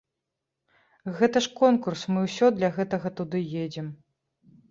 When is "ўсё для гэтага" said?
2.27-3.07